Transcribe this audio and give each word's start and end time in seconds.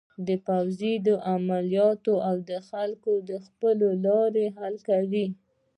د 0.27 0.29
پوځې 0.47 0.93
عملیاتو 1.33 2.13
او 2.29 2.35
د 2.49 2.51
خلکو 2.69 3.11
د 3.29 3.31
ځپلو 3.45 3.89
له 3.95 3.99
لارې 4.03 4.45
حل 4.57 4.75
کړي. 4.89 5.25